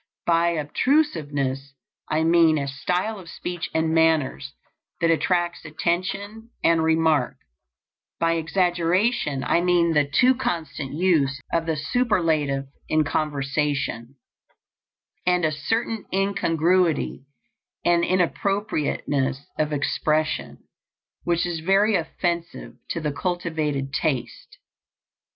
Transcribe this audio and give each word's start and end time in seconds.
By 0.25 0.53
obtrusiveness 0.55 1.75
I 2.09 2.23
mean 2.23 2.57
a 2.57 2.67
style 2.67 3.19
of 3.19 3.29
speech 3.29 3.69
and 3.71 3.93
manners 3.93 4.55
that 4.99 5.11
attracts 5.11 5.63
attention 5.63 6.49
and 6.63 6.81
remark; 6.81 7.35
by 8.19 8.31
exaggeration 8.31 9.43
I 9.43 9.61
mean 9.61 9.93
the 9.93 10.03
too 10.09 10.33
constant 10.33 10.93
use 10.93 11.39
of 11.53 11.67
the 11.67 11.75
superlative 11.75 12.65
in 12.89 13.03
conversation, 13.03 14.15
and 15.27 15.45
a 15.45 15.51
certain 15.51 16.05
incongruity 16.11 17.27
and 17.85 18.03
inappropriateness 18.03 19.45
of 19.59 19.71
expression 19.71 20.63
which 21.25 21.45
is 21.45 21.59
very 21.59 21.93
offensive 21.93 22.73
to 22.89 22.99
the 23.01 23.11
cultivated 23.11 23.93
taste. 23.93 24.57